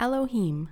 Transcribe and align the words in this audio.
Elohim. 0.00 0.70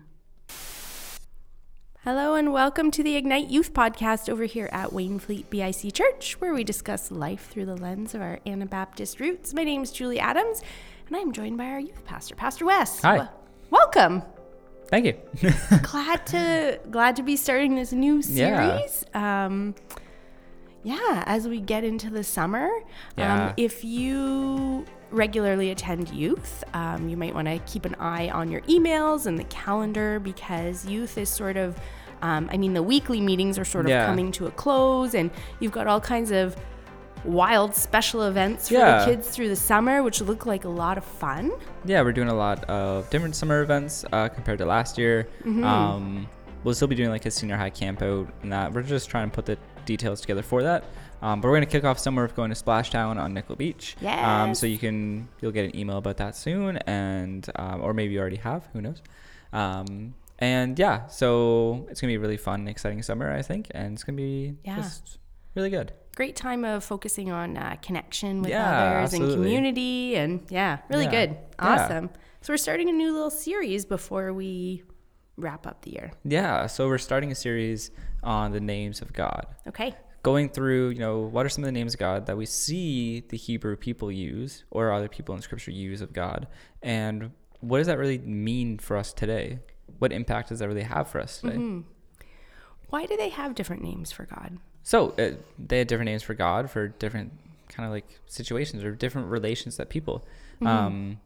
Hello 2.02 2.34
and 2.34 2.50
welcome 2.50 2.90
to 2.92 3.02
the 3.02 3.14
Ignite 3.16 3.48
Youth 3.48 3.74
Podcast 3.74 4.30
over 4.30 4.44
here 4.44 4.70
at 4.72 4.88
Wainfleet 4.90 5.50
BIC 5.50 5.92
Church, 5.92 6.40
where 6.40 6.54
we 6.54 6.64
discuss 6.64 7.10
life 7.10 7.48
through 7.50 7.66
the 7.66 7.76
lens 7.76 8.14
of 8.14 8.22
our 8.22 8.40
Anabaptist 8.46 9.20
roots. 9.20 9.52
My 9.52 9.64
name 9.64 9.82
is 9.82 9.92
Julie 9.92 10.18
Adams, 10.18 10.62
and 11.08 11.16
I 11.16 11.20
am 11.20 11.32
joined 11.32 11.58
by 11.58 11.66
our 11.66 11.78
youth 11.80 12.02
pastor, 12.06 12.34
Pastor 12.36 12.64
Wes. 12.64 13.02
Hi. 13.02 13.18
Wel- 13.18 13.32
welcome. 13.68 14.22
Thank 14.86 15.04
you. 15.04 15.14
glad 15.82 16.26
to 16.28 16.80
glad 16.90 17.16
to 17.16 17.22
be 17.22 17.36
starting 17.36 17.74
this 17.74 17.92
new 17.92 18.22
Yeah. 18.24 18.78
series. 18.78 19.04
Um, 19.12 19.74
yeah, 20.88 21.22
as 21.26 21.46
we 21.46 21.60
get 21.60 21.84
into 21.84 22.08
the 22.10 22.24
summer, 22.24 22.68
Yeah. 23.16 23.48
um, 23.48 23.54
if 23.56 23.84
you 23.84 24.84
regularly 25.10 25.70
attend 25.70 26.08
youth, 26.10 26.64
um, 26.74 27.08
you 27.08 27.16
might 27.16 27.34
want 27.34 27.48
to 27.48 27.58
keep 27.72 27.84
an 27.84 27.94
eye 27.96 28.28
on 28.30 28.50
your 28.50 28.60
emails 28.62 29.26
and 29.26 29.38
the 29.38 29.44
calendar 29.44 30.18
because 30.20 30.86
youth 30.86 31.16
is 31.18 31.28
sort 31.28 31.56
of, 31.56 31.78
um, 32.22 32.48
I 32.52 32.56
mean, 32.56 32.72
the 32.74 32.82
weekly 32.82 33.20
meetings 33.20 33.58
are 33.58 33.64
sort 33.64 33.86
of 33.86 33.90
Yeah. 33.90 34.06
coming 34.06 34.32
to 34.32 34.46
a 34.46 34.50
close, 34.50 35.14
and 35.14 35.30
you've 35.60 35.72
got 35.72 35.86
all 35.86 36.00
kinds 36.00 36.30
of 36.30 36.56
wild 37.24 37.74
special 37.74 38.22
events 38.22 38.68
for 38.68 38.74
Yeah. 38.74 39.00
the 39.00 39.04
kids 39.10 39.28
through 39.28 39.48
the 39.48 39.56
summer, 39.56 40.02
which 40.02 40.20
look 40.20 40.46
like 40.46 40.64
a 40.64 40.68
lot 40.68 40.96
of 40.98 41.04
fun. 41.04 41.52
yeah, 41.84 42.02
we're 42.02 42.12
doing 42.12 42.28
a 42.28 42.34
lot 42.34 42.64
of 42.64 43.08
different 43.10 43.34
summer 43.34 43.62
events 43.62 44.04
uh, 44.12 44.28
compared 44.28 44.58
to 44.58 44.66
last 44.66 44.98
year. 44.98 45.26
Mm-hmm. 45.40 45.64
Um, 45.64 46.28
we'll 46.64 46.74
still 46.74 46.88
be 46.88 46.94
doing 46.94 47.08
like 47.10 47.24
a 47.24 47.30
senior 47.30 47.56
high 47.56 47.70
camp 47.70 48.02
out 48.02 48.28
and 48.42 48.52
that. 48.52 48.72
We're 48.72 48.82
just 48.82 49.08
trying 49.08 49.30
to 49.30 49.34
put 49.34 49.46
the 49.46 49.56
details 49.88 50.20
together 50.20 50.42
for 50.42 50.62
that. 50.62 50.84
Um, 51.20 51.40
but 51.40 51.48
we're 51.48 51.56
gonna 51.56 51.66
kick 51.66 51.82
off 51.82 51.98
summer 51.98 52.22
with 52.22 52.36
going 52.36 52.50
to 52.50 52.54
Splashtown 52.56 53.18
on 53.18 53.34
Nickel 53.34 53.56
Beach. 53.56 53.96
Um, 54.04 54.54
so 54.54 54.66
you 54.66 54.78
can 54.78 55.28
you'll 55.40 55.50
get 55.50 55.64
an 55.64 55.74
email 55.74 55.96
about 55.98 56.18
that 56.18 56.36
soon, 56.36 56.76
and 56.86 57.44
um, 57.56 57.80
or 57.80 57.92
maybe 57.92 58.12
you 58.14 58.20
already 58.20 58.36
have. 58.36 58.68
Who 58.72 58.80
knows? 58.82 59.02
Um, 59.52 60.14
and 60.38 60.78
yeah, 60.78 61.06
so 61.08 61.86
it's 61.90 62.00
gonna 62.00 62.12
be 62.12 62.14
a 62.14 62.20
really 62.20 62.36
fun, 62.36 62.68
exciting 62.68 63.02
summer, 63.02 63.32
I 63.32 63.42
think, 63.42 63.66
and 63.72 63.94
it's 63.94 64.04
gonna 64.04 64.14
be 64.16 64.54
Yeah. 64.64 64.76
just 64.76 65.18
really 65.56 65.70
good. 65.70 65.92
great 66.14 66.34
time 66.36 66.64
of 66.64 66.82
focusing 66.84 67.30
on 67.30 67.56
uh, 67.56 67.76
connection 67.80 68.42
with 68.42 68.50
Yeah, 68.50 68.98
others 68.98 69.12
and 69.14 69.32
community 69.32 70.16
and 70.16 70.40
yeah 70.50 70.78
really 70.88 71.04
Yeah. 71.04 71.10
good 71.26 71.36
awesome 71.60 72.10
so 72.40 72.52
we're 72.52 72.56
starting 72.56 72.88
a 72.88 72.92
new 72.92 73.12
little 73.12 73.30
series 73.30 73.84
before 73.84 74.32
we 74.32 74.82
wrap 75.38 75.66
up 75.66 75.82
the 75.82 75.92
year 75.92 76.10
Yeah, 76.24 76.66
so 76.66 76.88
we're 76.88 76.98
starting 76.98 77.30
a 77.32 77.34
series 77.34 77.90
on 78.22 78.52
the 78.52 78.60
names 78.60 79.00
of 79.00 79.12
God. 79.12 79.46
okay 79.66 79.94
going 80.22 80.48
through, 80.48 80.90
you 80.90 80.98
know, 80.98 81.20
what 81.20 81.46
are 81.46 81.48
some 81.48 81.62
of 81.64 81.68
the 81.68 81.72
names 81.72 81.94
of 81.94 82.00
God 82.00 82.26
that 82.26 82.36
we 82.36 82.44
see 82.44 83.20
the 83.28 83.36
Hebrew 83.36 83.76
people 83.76 84.10
use 84.10 84.64
or 84.70 84.92
other 84.92 85.08
people 85.08 85.34
in 85.34 85.40
scripture 85.40 85.70
use 85.70 86.00
of 86.00 86.12
God? 86.12 86.48
And 86.82 87.30
what 87.60 87.78
does 87.78 87.86
that 87.86 87.98
really 87.98 88.18
mean 88.18 88.78
for 88.78 88.96
us 88.96 89.12
today? 89.12 89.60
What 90.00 90.12
impact 90.12 90.48
does 90.50 90.58
that 90.58 90.68
really 90.68 90.82
have 90.82 91.08
for 91.08 91.20
us 91.20 91.40
today? 91.40 91.56
Mm-hmm. 91.56 91.80
why 92.90 93.06
do 93.06 93.16
they 93.16 93.28
have 93.30 93.54
different 93.54 93.82
names 93.82 94.10
for 94.12 94.24
god 94.26 94.58
So 94.82 95.10
uh, 95.18 95.32
they 95.58 95.78
had 95.78 95.86
different 95.86 96.06
names 96.06 96.22
for 96.22 96.34
God 96.34 96.70
for 96.70 96.88
different 96.88 97.32
kind 97.68 97.86
of 97.86 97.92
like 97.92 98.06
situations 98.26 98.82
or 98.82 98.92
different 98.94 99.28
relations 99.28 99.76
that 99.76 99.88
people. 99.88 100.26
Um, 100.62 101.20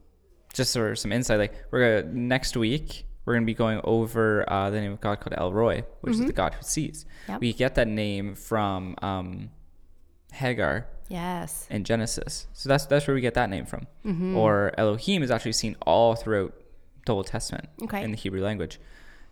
just 0.53 0.75
for 0.75 0.95
some 0.95 1.13
insight, 1.13 1.39
like 1.39 1.55
we're 1.71 2.03
gonna, 2.03 2.13
next 2.13 2.57
week 2.57 3.07
we're 3.25 3.35
gonna 3.35 3.47
be 3.47 3.55
going 3.55 3.81
over 3.85 4.45
uh, 4.51 4.71
the 4.71 4.81
name 4.81 4.93
of 4.93 5.01
God 5.01 5.21
called 5.21 5.35
El 5.37 5.53
Roi, 5.53 5.85
which 6.01 6.15
is 6.15 6.25
the 6.25 6.33
God 6.33 6.55
who 6.55 6.63
sees. 6.63 7.07
Yep. 7.29 7.41
We 7.41 7.53
get 7.53 7.75
that 7.77 7.89
name 7.89 8.35
from 8.35 8.97
um, 9.03 9.51
Hagar 10.33 10.87
yes 11.09 11.67
in 11.71 11.85
Genesis. 11.85 12.47
So 12.53 12.69
that's 12.69 12.87
that's 12.87 13.07
where 13.07 13.15
we 13.15 13.21
get 13.21 13.35
that 13.35 13.51
name 13.51 13.67
from. 13.67 13.87
Mm-hmm. 14.05 14.37
Or 14.37 14.73
Elohim 14.79 15.23
is 15.23 15.31
actually 15.31 15.53
seen 15.53 15.77
all 15.83 16.15
throughout 16.15 16.55
the 17.07 17.15
Old 17.15 17.27
Testament 17.27 17.69
Okay. 17.83 18.03
in 18.03 18.11
the 18.13 18.17
Hebrew 18.17 18.43
language, 18.43 18.81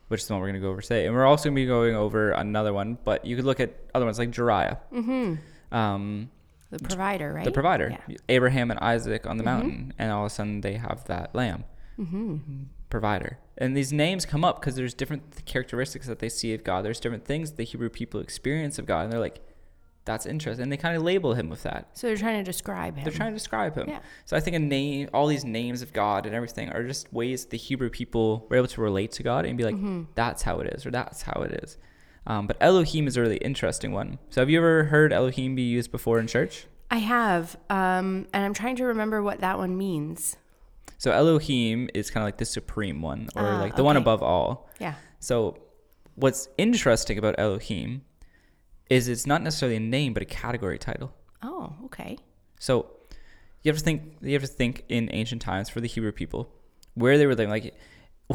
which 0.09 0.21
is 0.23 0.27
the 0.27 0.35
one 0.35 0.41
we're 0.43 0.49
going 0.49 0.61
to 0.61 0.67
go 0.67 0.71
over 0.71 0.83
today. 0.83 1.07
And 1.07 1.15
we're 1.15 1.25
also 1.25 1.45
going 1.45 1.55
to 1.57 1.63
be 1.63 1.67
going 1.67 1.95
over 1.95 2.33
another 2.33 2.73
one, 2.73 2.99
but 3.05 3.25
you 3.25 3.37
could 3.37 3.45
look 3.45 3.61
at 3.61 3.75
other 3.95 4.05
ones 4.05 4.19
like 4.19 4.31
Jireh, 4.31 4.79
mm-hmm. 4.93 5.75
um, 5.75 6.31
the 6.71 6.79
provider 6.81 7.33
right 7.33 7.45
the 7.45 7.53
provider, 7.53 7.97
yeah. 8.09 8.17
Abraham 8.29 8.71
and 8.71 8.81
Isaac 8.81 9.27
on 9.27 9.37
the 9.39 9.45
Mm-hmm. 9.45 9.53
mountain, 9.53 9.95
and 9.99 10.13
all 10.13 10.25
of 10.25 10.27
a 10.27 10.35
sudden 10.35 10.61
they 10.61 10.75
have 10.75 11.05
that 11.07 11.35
lamb 11.35 11.65
mm-hmm. 11.99 12.37
Provider. 12.91 13.39
And 13.57 13.77
these 13.77 13.93
names 13.93 14.25
come 14.27 14.45
up 14.45 14.61
because 14.61 14.75
there's 14.77 14.95
different 14.95 15.45
characteristics 15.47 16.07
that 16.07 16.19
they 16.19 16.29
see 16.29 16.53
of 16.55 16.65
God. 16.65 16.85
There's 16.85 17.01
different 17.01 17.25
things 17.25 17.53
the 17.53 17.65
Hebrew 17.65 17.89
people 17.91 18.21
experience 18.21 18.79
of 18.79 18.87
God, 18.87 19.05
and 19.05 19.13
they're 19.13 19.21
like, 19.21 19.41
"That's 20.07 20.25
interesting," 20.27 20.63
and 20.65 20.73
they 20.73 20.77
kind 20.79 20.97
of 20.97 21.03
label 21.03 21.35
him 21.35 21.49
with 21.51 21.63
that. 21.65 21.89
so 21.93 22.07
they're 22.07 22.17
trying 22.17 22.39
to 22.39 22.45
describe 22.45 22.97
him 22.97 23.05
They're 23.05 23.13
trying 23.13 23.33
to 23.33 23.37
describe 23.37 23.75
him. 23.77 23.89
Yeah. 23.89 24.01
So 24.25 24.37
I 24.37 24.41
think 24.41 24.57
a 24.57 24.59
name, 24.59 25.09
all 25.13 25.27
these 25.27 25.45
names 25.45 25.83
of 25.83 25.93
God 25.93 26.25
and 26.27 26.35
everything 26.35 26.71
are 26.71 26.83
just 26.85 27.13
ways 27.13 27.47
the 27.47 27.59
Hebrew 27.59 27.91
people 27.91 28.47
were 28.49 28.57
able 28.57 28.69
to 28.69 28.81
relate 28.81 29.13
to 29.13 29.23
God 29.23 29.45
and 29.47 29.57
be 29.59 29.65
like, 29.65 29.75
Mm-hmm. 29.77 30.03
that's 30.15 30.43
how 30.43 30.61
it 30.61 30.73
is, 30.75 30.87
or 30.87 30.91
that's 30.91 31.23
how 31.23 31.43
it 31.43 31.53
is. 31.63 31.77
Um, 32.27 32.47
but 32.47 32.57
Elohim 32.61 33.07
is 33.07 33.17
a 33.17 33.21
really 33.23 33.39
interesting 33.39 33.93
one. 33.93 34.19
So 34.31 34.41
have 34.41 34.51
you 34.51 34.59
ever 34.59 34.85
heard 34.85 35.13
Elohim 35.13 35.55
be 35.55 35.63
used 35.63 35.91
before 35.91 36.19
in 36.19 36.27
church? 36.27 36.67
i 36.93 36.99
have 36.99 37.57
um, 37.71 38.27
and 38.35 38.45
i'm 38.45 38.53
trying 38.53 38.75
to 38.75 38.85
remember 38.85 39.23
what 39.23 39.39
that 39.43 39.57
one 39.59 39.79
means 39.79 40.37
So 41.03 41.11
Elohim 41.13 41.89
is 41.95 42.11
kind 42.11 42.23
of 42.23 42.27
like 42.29 42.37
the 42.37 42.45
supreme 42.59 42.99
one, 43.13 43.23
or 43.35 43.43
Ah, 43.43 43.61
like 43.65 43.75
the 43.81 43.85
one 43.91 43.97
above 43.97 44.23
all. 44.23 44.69
yeah 44.79 44.95
So 45.19 45.35
what's 46.23 46.43
interesting 46.59 47.17
about 47.23 47.35
Elohim 47.45 48.03
is 48.91 49.09
it's 49.09 49.27
not 49.33 49.41
necessarily 49.43 49.77
a 49.77 49.81
name, 49.99 50.13
but 50.15 50.23
a 50.23 50.27
category 50.43 50.79
title. 50.79 51.11
oh 51.43 51.67
okay 51.87 52.13
So 52.67 52.73
you 53.63 53.71
have 53.71 53.79
to 53.79 53.85
think 53.89 53.99
you 54.21 54.35
have 54.39 54.43
to 54.51 54.55
think 54.61 54.75
in 54.89 55.09
ancient 55.21 55.41
times 55.51 55.67
for 55.73 55.81
the 55.85 55.89
Hebrew 55.95 56.13
people 56.23 56.43
where 57.03 57.17
they 57.19 57.27
were 57.27 57.35
living 57.35 57.51
like 57.57 57.67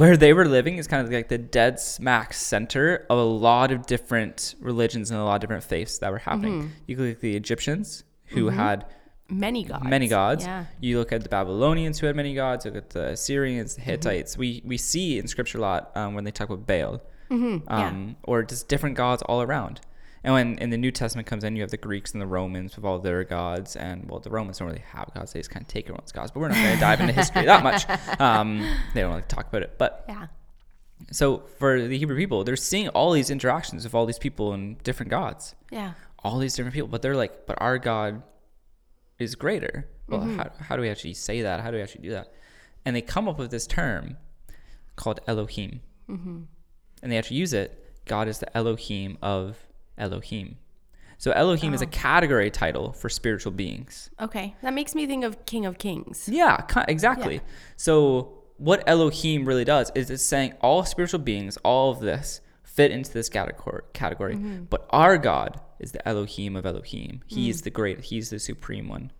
where 0.01 0.17
they 0.17 0.33
were 0.33 0.47
living 0.57 0.75
is 0.81 0.87
kind 0.87 1.01
of 1.05 1.13
like 1.13 1.29
the 1.29 1.37
dead 1.59 1.79
smack 1.79 2.33
center 2.33 3.05
of 3.11 3.17
a 3.17 3.29
lot 3.49 3.71
of 3.75 3.85
different 3.93 4.55
religions 4.59 5.05
and 5.11 5.19
a 5.19 5.23
lot 5.23 5.35
of 5.35 5.41
different 5.41 5.63
faiths 5.63 5.99
that 5.99 6.11
were 6.11 6.23
happening. 6.29 6.71
You 6.87 6.95
could 6.95 7.05
look 7.05 7.15
at 7.17 7.21
the 7.21 7.35
Egyptians 7.43 8.03
who 8.33 8.49
had 8.49 8.85
many 9.29 9.63
gods 9.63 9.85
many 9.85 10.07
gods. 10.07 10.45
yeah 10.45 10.65
You 10.79 10.99
look 10.99 11.11
at 11.11 11.23
the 11.23 11.29
Babylonians 11.29 11.99
who 11.99 12.07
had 12.07 12.15
many 12.15 12.35
gods. 12.35 12.65
Look 12.65 12.75
at 12.75 12.91
the 12.91 13.09
Assyrians, 13.09 13.75
the 13.75 13.81
Hittites. 13.81 14.37
We 14.37 14.61
we 14.65 14.77
see 14.77 15.17
in 15.17 15.27
scripture 15.27 15.57
a 15.57 15.61
lot 15.61 15.91
um, 15.95 16.13
when 16.13 16.23
they 16.23 16.31
talk 16.31 16.49
about 16.49 16.67
Baal, 16.67 17.01
mm-hmm. 17.29 17.67
yeah 17.67 17.87
um, 17.87 18.15
or 18.23 18.43
just 18.43 18.67
different 18.67 18.95
gods 18.95 19.21
all 19.23 19.41
around. 19.41 19.81
And 20.23 20.33
when 20.33 20.57
in 20.57 20.71
the 20.71 20.77
New 20.77 20.89
Testament 20.89 21.27
comes 21.27 21.43
in, 21.43 21.55
you 21.55 21.61
have 21.61 21.69
the 21.69 21.77
Greeks 21.77 22.13
and 22.13 22.19
the 22.21 22.25
Romans 22.25 22.75
with 22.75 22.83
all 22.83 22.97
their 22.97 23.23
gods, 23.23 23.75
and 23.75 24.09
well, 24.09 24.19
the 24.19 24.31
Romans 24.31 24.57
don't 24.57 24.67
really 24.67 24.83
have 24.91 25.13
gods; 25.13 25.33
they 25.33 25.39
just 25.39 25.51
kind 25.51 25.63
of 25.63 25.67
take 25.67 25.85
everyone's 25.85 26.11
gods. 26.11 26.31
But 26.31 26.39
we're 26.39 26.47
not 26.47 26.57
going 26.57 26.73
to 26.73 26.79
dive 26.79 26.99
into 26.99 27.13
history 27.13 27.45
that 27.45 27.63
much. 27.63 27.85
Um, 28.19 28.67
they 28.93 29.01
don't 29.01 29.11
like 29.11 29.27
talk 29.27 29.47
about 29.47 29.61
it. 29.61 29.77
But 29.77 30.05
yeah 30.07 30.27
so 31.11 31.43
for 31.59 31.81
the 31.81 31.97
Hebrew 31.97 32.17
people, 32.17 32.43
they're 32.43 32.55
seeing 32.55 32.87
all 32.89 33.11
these 33.11 33.29
interactions 33.29 33.83
with 33.83 33.93
all 33.93 34.05
these 34.05 34.19
people 34.19 34.53
and 34.53 34.81
different 34.83 35.09
gods, 35.09 35.55
yeah 35.71 35.93
all 36.19 36.39
these 36.39 36.55
different 36.55 36.73
people. 36.73 36.87
But 36.87 37.01
they're 37.01 37.15
like, 37.15 37.45
but 37.45 37.61
our 37.61 37.77
God 37.77 38.23
is 39.19 39.35
greater. 39.35 39.87
Well, 40.07 40.21
mm-hmm. 40.21 40.37
how, 40.37 40.51
how 40.59 40.75
do 40.75 40.81
we 40.81 40.89
actually 40.89 41.13
say 41.13 41.41
that? 41.41 41.61
How 41.61 41.71
do 41.71 41.77
we 41.77 41.83
actually 41.83 42.03
do 42.03 42.11
that? 42.11 42.31
And 42.85 42.95
they 42.95 43.01
come 43.01 43.27
up 43.27 43.37
with 43.39 43.51
this 43.51 43.65
term 43.67 44.17
called 44.95 45.19
Elohim. 45.27 45.81
Mm-hmm. 46.09 46.41
And 47.01 47.11
they 47.11 47.17
actually 47.17 47.37
use 47.37 47.53
it. 47.53 47.81
God 48.05 48.27
is 48.27 48.39
the 48.39 48.55
Elohim 48.57 49.17
of 49.21 49.57
Elohim. 49.97 50.57
So 51.17 51.31
Elohim 51.31 51.73
is 51.73 51.81
a 51.81 51.85
Oh. 51.85 51.89
category 51.89 52.51
title 52.51 52.91
for 52.91 53.09
spiritual 53.09 53.53
beings. 53.53 54.09
okay 54.19 54.53
that 54.61 54.73
makes 54.73 54.93
me 54.93 55.07
think 55.07 55.23
of 55.23 55.45
king 55.45 55.65
of 55.65 55.77
kings 55.77 56.27
Yeah, 56.31 56.65
exactly. 56.87 57.41
So 57.77 58.43
what 58.57 58.83
Elohim 58.87 59.45
really 59.45 59.65
does 59.65 59.91
is 59.95 60.09
it's 60.09 60.23
saying 60.23 60.53
all 60.61 60.83
spiritual 60.85 61.19
beings, 61.19 61.57
all 61.63 61.91
of 61.91 61.99
this 61.99 62.41
fit 62.75 62.91
into 62.91 63.11
this 63.11 63.29
category. 63.29 63.83
Category, 63.93 64.35
mm-hmm. 64.35 64.63
but 64.65 64.85
our 64.89 65.17
God 65.17 65.59
is 65.79 65.91
the 65.91 66.07
Elohim 66.07 66.55
of 66.55 66.65
Elohim. 66.65 67.21
He 67.25 67.45
He's 67.45 67.61
mm. 67.61 67.63
the 67.65 67.69
great. 67.69 68.03
He's 68.03 68.29
the 68.29 68.39
supreme 68.39 68.87
one. 68.87 69.11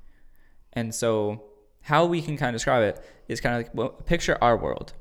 And 0.73 0.93
so 0.93 1.43
how 1.81 2.06
we 2.06 2.21
can 2.21 2.38
kind 2.38 2.50
of 2.50 2.56
describe 2.56 2.83
it 2.83 3.03
is 3.27 3.39
kind 3.41 3.56
of 3.56 3.63
like 3.63 3.75
well, 3.75 3.89
picture 3.89 4.38
our 4.41 4.57
world. 4.57 4.94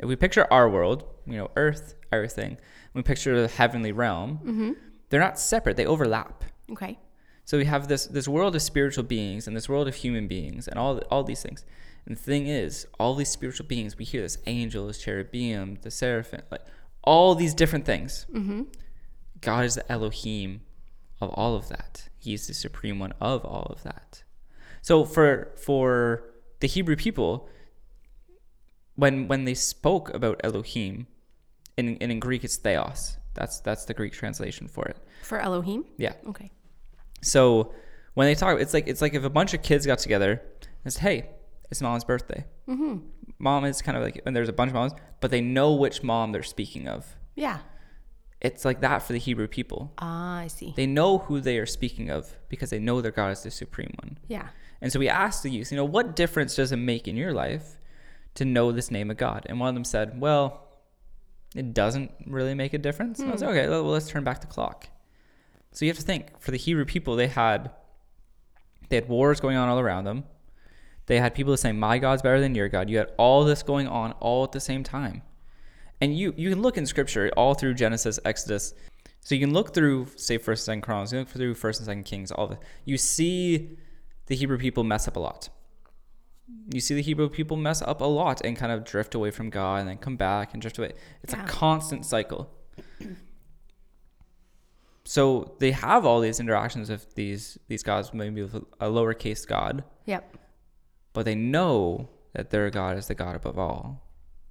If 0.00 0.08
we 0.08 0.16
picture 0.16 0.46
our 0.50 0.68
world, 0.68 1.04
you 1.26 1.36
know, 1.36 1.50
Earth, 1.56 1.94
everything. 2.10 2.58
We 2.94 3.02
picture 3.02 3.40
the 3.40 3.48
heavenly 3.48 3.92
realm. 3.92 4.38
Mm-hmm. 4.38 4.72
They're 5.08 5.20
not 5.20 5.38
separate. 5.38 5.76
They 5.76 5.86
overlap. 5.86 6.44
okay 6.72 6.98
So 7.44 7.58
we 7.58 7.66
have 7.66 7.88
this 7.88 8.06
this 8.06 8.28
world 8.28 8.54
of 8.54 8.62
spiritual 8.62 9.04
beings 9.04 9.46
and 9.46 9.56
this 9.56 9.68
world 9.68 9.88
of 9.88 9.94
human 9.96 10.28
beings 10.28 10.68
and 10.68 10.78
all 10.78 10.98
all 11.10 11.24
these 11.24 11.42
things. 11.42 11.64
And 12.06 12.16
the 12.16 12.22
thing 12.22 12.48
is, 12.48 12.86
all 12.98 13.14
these 13.14 13.28
spiritual 13.28 13.66
beings, 13.66 13.96
we 13.96 14.04
hear 14.04 14.22
this 14.22 14.38
angels, 14.46 14.98
cherubim, 14.98 15.78
the 15.82 15.90
seraphim, 15.90 16.42
like 16.50 16.62
all 17.02 17.34
these 17.34 17.54
different 17.54 17.84
things. 17.84 18.26
mm-hmm. 18.32 18.62
God 19.40 19.64
is 19.64 19.74
the 19.74 19.90
Elohim 19.90 20.60
of 21.20 21.30
all 21.30 21.56
of 21.56 21.68
that. 21.68 22.08
He 22.16 22.32
is 22.32 22.46
the 22.46 22.54
supreme 22.54 22.98
one 23.00 23.12
of 23.20 23.44
all 23.44 23.66
of 23.70 23.82
that. 23.82 24.22
So 24.82 25.04
for 25.04 25.52
for 25.56 26.24
the 26.60 26.68
Hebrew 26.68 26.96
people, 26.96 27.48
when 28.94 29.28
when 29.28 29.44
they 29.44 29.54
spoke 29.54 30.14
about 30.14 30.40
Elohim, 30.44 31.06
in, 31.76 31.96
and 32.00 32.12
in 32.12 32.20
Greek 32.20 32.44
it's 32.44 32.56
theos. 32.56 33.16
That's 33.34 33.60
that's 33.60 33.84
the 33.84 33.94
Greek 33.94 34.12
translation 34.12 34.68
for 34.68 34.84
it. 34.84 34.96
For 35.22 35.38
Elohim? 35.38 35.84
Yeah. 35.96 36.14
Okay. 36.28 36.50
So 37.22 37.72
when 38.14 38.26
they 38.26 38.34
talk, 38.34 38.60
it's 38.60 38.74
like 38.74 38.86
it's 38.86 39.00
like 39.00 39.14
if 39.14 39.24
a 39.24 39.30
bunch 39.30 39.54
of 39.54 39.62
kids 39.62 39.86
got 39.86 39.98
together 39.98 40.42
and 40.84 40.92
said, 40.92 41.02
"Hey, 41.02 41.30
it's 41.72 41.80
mom's 41.80 42.04
birthday. 42.04 42.44
Mm-hmm. 42.68 42.98
Mom 43.38 43.64
is 43.64 43.82
kind 43.82 43.96
of 43.96 44.04
like, 44.04 44.20
and 44.24 44.36
there's 44.36 44.48
a 44.48 44.52
bunch 44.52 44.68
of 44.68 44.74
moms, 44.74 44.92
but 45.20 45.30
they 45.32 45.40
know 45.40 45.72
which 45.72 46.02
mom 46.02 46.30
they're 46.30 46.42
speaking 46.42 46.86
of. 46.86 47.16
Yeah. 47.34 47.58
It's 48.42 48.64
like 48.64 48.82
that 48.82 49.02
for 49.02 49.12
the 49.14 49.18
Hebrew 49.18 49.48
people. 49.48 49.92
Ah, 49.98 50.38
I 50.40 50.46
see. 50.48 50.74
They 50.76 50.86
know 50.86 51.18
who 51.18 51.40
they 51.40 51.58
are 51.58 51.66
speaking 51.66 52.10
of 52.10 52.36
because 52.48 52.70
they 52.70 52.78
know 52.78 53.00
their 53.00 53.10
God 53.10 53.30
is 53.30 53.42
the 53.42 53.50
supreme 53.50 53.92
one. 54.02 54.18
yeah. 54.28 54.48
And 54.82 54.92
so 54.92 54.98
we 54.98 55.08
asked 55.08 55.44
the 55.44 55.50
youth, 55.50 55.70
you 55.70 55.76
know, 55.76 55.84
what 55.84 56.16
difference 56.16 56.56
does 56.56 56.72
it 56.72 56.76
make 56.76 57.06
in 57.06 57.16
your 57.16 57.32
life 57.32 57.78
to 58.34 58.44
know 58.44 58.72
this 58.72 58.90
name 58.90 59.12
of 59.12 59.16
God? 59.16 59.46
And 59.46 59.60
one 59.60 59.68
of 59.68 59.74
them 59.74 59.84
said, 59.84 60.20
well, 60.20 60.66
it 61.54 61.72
doesn't 61.72 62.10
really 62.26 62.54
make 62.54 62.74
a 62.74 62.78
difference. 62.78 63.20
And 63.20 63.28
I 63.28 63.32
was 63.32 63.42
like, 63.42 63.50
okay, 63.50 63.68
well, 63.68 63.84
let's 63.84 64.08
turn 64.08 64.24
back 64.24 64.40
the 64.40 64.48
clock. 64.48 64.88
So 65.70 65.84
you 65.84 65.90
have 65.90 65.98
to 65.98 66.04
think 66.04 66.40
for 66.40 66.50
the 66.50 66.56
Hebrew 66.56 66.84
people, 66.84 67.14
they 67.14 67.28
had 67.28 67.70
they 68.88 68.96
had 68.96 69.08
wars 69.08 69.38
going 69.40 69.56
on 69.56 69.68
all 69.68 69.78
around 69.78 70.04
them. 70.04 70.24
They 71.12 71.18
had 71.18 71.34
people 71.34 71.54
saying, 71.58 71.78
"My 71.78 71.98
God's 71.98 72.22
better 72.22 72.40
than 72.40 72.54
your 72.54 72.70
God." 72.70 72.88
You 72.88 72.96
had 72.96 73.12
all 73.18 73.44
this 73.44 73.62
going 73.62 73.86
on 73.86 74.12
all 74.12 74.44
at 74.44 74.52
the 74.52 74.60
same 74.60 74.82
time, 74.82 75.20
and 76.00 76.16
you 76.16 76.32
you 76.38 76.48
can 76.48 76.62
look 76.62 76.78
in 76.78 76.86
Scripture 76.86 77.30
all 77.36 77.52
through 77.52 77.74
Genesis, 77.74 78.18
Exodus. 78.24 78.72
So 79.20 79.34
you 79.34 79.40
can 79.42 79.52
look 79.52 79.74
through, 79.74 80.06
say, 80.16 80.38
First 80.38 80.62
and 80.62 80.72
Second 80.72 80.80
Chronicles. 80.80 81.12
You 81.12 81.18
look 81.18 81.28
through 81.28 81.52
First 81.52 81.80
and 81.80 81.86
Second 81.86 82.04
Kings. 82.04 82.32
All 82.32 82.46
the. 82.46 82.58
You 82.86 82.96
see 82.96 83.76
the 84.24 84.34
Hebrew 84.34 84.56
people 84.56 84.84
mess 84.84 85.06
up 85.06 85.16
a 85.16 85.20
lot. 85.20 85.50
You 86.72 86.80
see 86.80 86.94
the 86.94 87.02
Hebrew 87.02 87.28
people 87.28 87.58
mess 87.58 87.82
up 87.82 88.00
a 88.00 88.06
lot 88.06 88.40
and 88.42 88.56
kind 88.56 88.72
of 88.72 88.82
drift 88.82 89.14
away 89.14 89.30
from 89.30 89.50
God 89.50 89.80
and 89.80 89.88
then 89.90 89.98
come 89.98 90.16
back 90.16 90.54
and 90.54 90.62
drift 90.62 90.78
away. 90.78 90.92
It's 91.22 91.34
Yeah. 91.34 91.44
a 91.44 91.46
constant 91.46 92.06
cycle. 92.06 92.48
So 95.04 95.56
they 95.58 95.72
have 95.72 96.06
all 96.06 96.20
these 96.20 96.40
interactions 96.40 96.88
with 96.88 97.14
these 97.16 97.58
these 97.68 97.82
gods, 97.82 98.14
maybe 98.14 98.42
with 98.42 98.54
a 98.54 98.86
lowercase 98.86 99.46
god, 99.46 99.84
Yep. 100.06 100.38
But 101.12 101.24
they 101.24 101.34
know 101.34 102.08
that 102.34 102.50
their 102.50 102.70
God 102.70 102.96
is 102.96 103.06
the 103.08 103.14
God 103.14 103.36
above 103.36 103.58
all. 103.58 104.02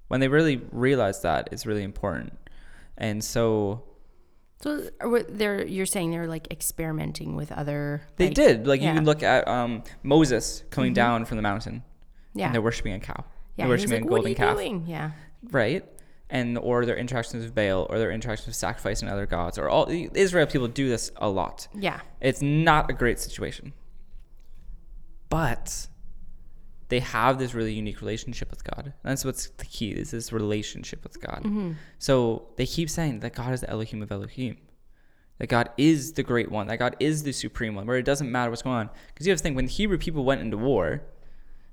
When 0.07 0.19
they 0.19 0.27
really 0.27 0.61
realize 0.71 1.21
that, 1.21 1.49
it's 1.51 1.65
really 1.65 1.83
important. 1.83 2.37
And 2.97 3.23
so 3.23 3.83
So 4.61 4.89
they're 5.29 5.65
you're 5.65 5.85
saying 5.87 6.11
they're 6.11 6.27
like 6.27 6.51
experimenting 6.51 7.35
with 7.35 7.51
other. 7.51 8.01
they 8.17 8.25
like- 8.27 8.35
did. 8.35 8.67
Like 8.67 8.81
yeah. 8.81 8.87
Mm-hmm. 8.89 8.95
you 8.95 8.99
can 8.99 9.05
look 9.05 9.23
at 9.23 9.47
um, 9.47 9.83
Moses 10.03 10.63
coming 10.69 10.93
down 10.93 11.25
from 11.25 11.37
the 11.37 11.41
mountain, 11.43 11.81
Yeah. 12.35 12.45
and 12.47 12.53
they're 12.55 12.61
worshiping 12.61 12.93
a 12.93 12.99
cow. 12.99 13.23
yeah. 13.55 13.65
they're 13.65 13.69
worshiping 13.69 14.01
like, 14.03 14.09
a 14.09 14.11
what 14.11 14.19
are 14.19 14.23
golden 14.23 14.35
calf. 14.35 14.55
doing? 14.57 14.85
Yeah. 14.87 15.11
right? 15.51 15.83
And 16.29 16.57
or 16.57 16.85
their 16.85 16.95
interactions 16.95 17.43
with 17.43 17.53
Baal, 17.55 17.87
or 17.89 17.97
their 17.99 18.11
interactions 18.11 18.47
with 18.47 18.55
sacrificing 18.55 19.09
other 19.09 19.25
gods, 19.25 19.57
or 19.57 19.67
all 19.67 19.87
Israel 19.89 20.45
people 20.45 20.67
do 20.69 20.87
this 20.87 21.11
a 21.17 21.27
lot. 21.27 21.67
Yeah. 21.73 21.99
It's 22.21 22.41
not 22.41 22.89
a 22.89 22.93
great 22.93 23.19
situation, 23.19 23.73
but 25.29 25.87
they 26.91 26.99
have 26.99 27.39
this 27.39 27.53
really 27.53 27.73
unique 27.73 28.01
relationship 28.01 28.49
with 28.51 28.63
God. 28.65 28.83
And 28.87 28.93
that's 29.11 29.23
what's 29.23 29.47
the 29.51 29.65
key 29.65 29.91
is 29.91 30.11
this 30.11 30.33
relationship 30.33 31.01
with 31.03 31.21
God. 31.21 31.41
Mm-hmm. 31.45 31.71
So 31.99 32.49
they 32.57 32.65
keep 32.65 32.89
saying 32.89 33.21
that 33.21 33.33
God 33.33 33.53
is 33.53 33.61
the 33.61 33.69
Elohim 33.69 34.01
of 34.03 34.11
Elohim. 34.11 34.57
That 35.39 35.47
God 35.47 35.69
is 35.77 36.11
the 36.13 36.21
great 36.21 36.51
one. 36.51 36.67
That 36.67 36.79
God 36.79 36.97
is 36.99 37.23
the 37.23 37.31
supreme 37.31 37.75
one. 37.75 37.87
Where 37.87 37.97
it 37.97 38.03
doesn't 38.03 38.29
matter 38.29 38.49
what's 38.51 38.61
going 38.61 38.75
on. 38.75 38.89
Because 39.07 39.25
you 39.25 39.31
have 39.31 39.39
to 39.39 39.43
think 39.43 39.55
when 39.55 39.69
Hebrew 39.69 39.97
people 39.97 40.25
went 40.25 40.41
into 40.41 40.57
war 40.57 41.01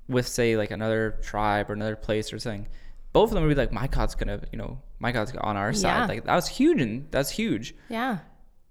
with 0.08 0.28
say 0.28 0.56
like 0.56 0.70
another 0.70 1.18
tribe 1.20 1.68
or 1.68 1.72
another 1.72 1.96
place 1.96 2.32
or 2.32 2.38
something, 2.38 2.68
both 3.12 3.30
of 3.30 3.34
them 3.34 3.42
would 3.42 3.48
be 3.48 3.60
like, 3.60 3.72
My 3.72 3.88
God's 3.88 4.14
gonna, 4.14 4.40
you 4.52 4.58
know, 4.58 4.80
my 5.00 5.10
God's 5.10 5.32
on 5.36 5.56
our 5.56 5.70
Yeah. 5.70 5.82
side. 5.84 6.08
Like 6.08 6.24
that 6.26 6.34
was 6.36 6.46
huge 6.46 6.80
and 6.80 7.08
that's 7.10 7.30
huge. 7.30 7.74
Yeah. 7.88 8.18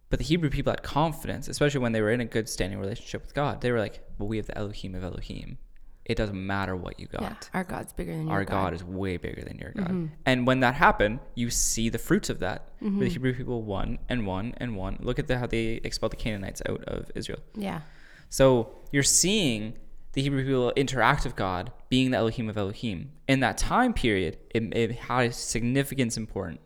But 0.10 0.20
the 0.20 0.26
Hebrew 0.26 0.50
people 0.50 0.72
had 0.72 0.82
confidence, 0.82 1.50
especially 1.50 1.82
when 1.82 1.92
they 1.92 2.02
were 2.02 2.12
in 2.12 2.22
a 2.22 2.26
good 2.26 2.48
standing 2.48 2.80
relationship 2.80 3.22
with 3.24 3.34
God. 3.34 3.60
They 3.60 3.72
were 3.74 3.80
like, 3.80 4.00
Well, 4.18 4.30
we 4.30 4.38
have 4.38 4.48
the 4.48 4.58
Elohim 4.58 4.96
of 4.96 5.04
Elohim. 5.04 5.58
It 6.07 6.15
doesn't 6.15 6.48
matter 6.48 6.75
what 6.75 7.00
you 7.00 7.07
got. 7.07 7.21
Yeah. 7.21 7.33
Our 7.54 7.63
God's 7.65 7.92
bigger 7.92 8.13
than 8.13 8.30
Our 8.30 8.38
your 8.39 8.45
God. 8.45 8.63
God. 8.71 8.74
is 8.74 8.83
way 8.83 9.18
bigger 9.18 9.42
than 9.42 9.57
your 9.59 9.71
God. 9.71 9.89
Mm-hmm. 9.89 10.06
And 10.25 10.48
when 10.48 10.62
that 10.62 10.74
happened, 10.75 11.19
you 11.36 11.50
see 11.50 11.89
the 11.89 11.98
fruits 11.98 12.30
of 12.30 12.39
that. 12.39 12.69
Mm-hmm. 12.81 13.00
the 13.00 13.09
Hebrew 13.09 13.33
people 13.33 13.63
won 13.63 14.00
and 14.07 14.25
won 14.25 14.54
and 14.57 14.75
won. 14.75 14.98
Look 15.01 15.19
at 15.19 15.27
the, 15.27 15.38
how 15.38 15.48
they 15.48 15.81
expelled 15.83 16.13
the 16.13 16.18
Canaanites 16.18 16.62
out 16.69 16.83
of 16.86 17.12
Israel. 17.13 17.39
Yeah. 17.56 17.81
So 18.30 18.71
you're 18.92 19.04
seeing 19.04 19.74
the 20.13 20.21
Hebrew 20.21 20.44
people 20.44 20.71
interact 20.77 21.25
with 21.25 21.36
God, 21.36 21.74
being 21.89 22.12
the 22.12 22.18
Elohim 22.18 22.50
of 22.50 22.57
Elohim. 22.57 23.12
In 23.27 23.42
that 23.42 23.57
time 23.57 23.94
period, 23.94 24.38
it, 24.56 24.75
it 24.75 24.92
had 24.92 25.36
significance 25.36 26.15
important 26.15 26.62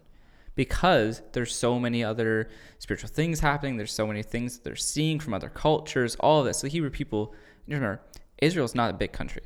because 0.56 1.24
there's 1.34 1.56
so 1.56 1.80
many 1.80 2.04
other 2.04 2.50
spiritual 2.78 3.10
things 3.10 3.40
happening. 3.40 3.78
There's 3.78 3.94
so 3.94 4.06
many 4.06 4.22
things 4.22 4.56
that 4.58 4.64
they're 4.64 4.76
seeing 4.76 5.20
from 5.20 5.34
other 5.34 5.50
cultures, 5.50 6.16
all 6.20 6.42
of 6.42 6.46
this. 6.46 6.60
So 6.60 6.68
the 6.68 6.72
Hebrew 6.72 6.92
people, 6.92 7.34
you 7.66 7.76
remember, 7.76 8.02
Israel's 8.42 8.76
not 8.76 8.90
a 8.90 8.94
big 8.94 9.12
country. 9.12 9.44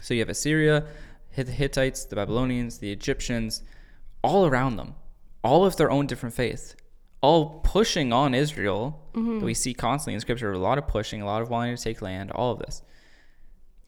So 0.00 0.14
you 0.14 0.20
have 0.20 0.28
Assyria, 0.28 0.86
the 1.36 1.44
Hittites, 1.44 2.04
the 2.06 2.16
Babylonians, 2.16 2.78
the 2.78 2.90
Egyptians, 2.90 3.62
all 4.22 4.46
around 4.46 4.76
them, 4.76 4.94
all 5.42 5.64
of 5.64 5.76
their 5.76 5.90
own 5.90 6.06
different 6.06 6.34
faiths, 6.34 6.74
all 7.20 7.60
pushing 7.60 8.12
on 8.12 8.34
Israel. 8.34 9.00
Mm-hmm. 9.14 9.38
That 9.40 9.44
we 9.44 9.54
see 9.54 9.74
constantly 9.74 10.14
in 10.14 10.20
Scripture, 10.20 10.52
a 10.52 10.58
lot 10.58 10.78
of 10.78 10.88
pushing, 10.88 11.22
a 11.22 11.26
lot 11.26 11.42
of 11.42 11.50
wanting 11.50 11.76
to 11.76 11.82
take 11.82 12.02
land, 12.02 12.30
all 12.32 12.52
of 12.52 12.58
this. 12.58 12.82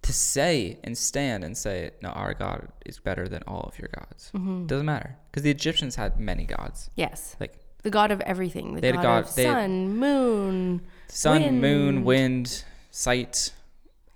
To 0.03 0.13
say 0.13 0.79
and 0.85 0.97
stand 0.97 1.43
and 1.43 1.57
say, 1.57 1.91
no, 2.01 2.11
our 2.11 2.33
God 2.35 2.69
is 2.85 3.01
better 3.01 3.27
than 3.27 3.43
all 3.49 3.63
of 3.63 3.77
your 3.79 3.89
gods. 3.93 4.31
Mm-hmm. 4.35 4.67
Doesn't 4.67 4.87
matter. 4.87 5.17
Because 5.31 5.43
the 5.43 5.51
Egyptians 5.51 5.97
had 5.97 6.21
many 6.21 6.45
gods. 6.45 6.91
Yes. 6.95 7.35
Like 7.41 7.55
The 7.83 7.91
God 7.91 8.13
of 8.13 8.21
everything. 8.21 8.75
The 8.75 8.81
They 8.83 8.87
had 8.89 8.97
God, 8.97 9.03
a 9.03 9.05
God- 9.05 9.19
of 9.25 9.29
sun, 9.31 9.99
moon. 9.99 10.83
sun, 11.09 11.61
moon, 11.61 12.05
Wind. 12.05 12.05
wind, 12.05 12.65
sight, 12.93 13.53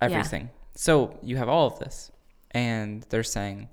everything. 0.01 0.51
So 0.75 1.19
you 1.23 1.37
have 1.37 1.49
all 1.49 1.67
of 1.67 1.79
this, 1.79 2.11
and 2.53 3.05
they're 3.11 3.23
saying, 3.23 3.69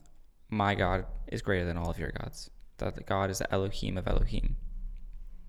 "My 0.49 0.75
God 0.75 1.05
is 1.27 1.41
greater 1.41 1.65
than 1.65 1.77
all 1.77 1.89
of 1.89 1.97
your 1.99 2.11
gods. 2.11 2.49
That 2.79 2.95
the 2.95 3.03
God 3.03 3.29
is 3.29 3.39
the 3.39 3.51
Elohim 3.53 3.97
of 3.97 4.07
Elohim." 4.07 4.55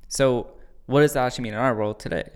So 0.09 0.53
what 0.87 1.01
does 1.01 1.13
that 1.15 1.27
actually 1.27 1.45
mean 1.45 1.55
in 1.55 1.59
our 1.59 1.75
world 1.75 1.99
today? 2.01 2.31